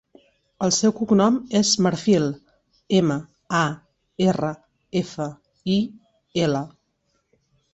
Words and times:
El 0.67 0.71
seu 0.75 0.93
cognom 0.99 1.35
és 1.59 1.73
Marfil: 1.87 2.25
ema, 3.01 3.17
a, 3.59 3.61
erra, 4.31 4.51
efa, 5.03 5.29
i, 5.75 5.77
ela. 6.49 6.65